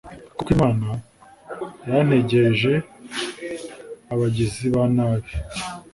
[0.35, 0.87] koko imana
[1.89, 2.73] yantegeje
[4.13, 5.31] abagizi ba nabi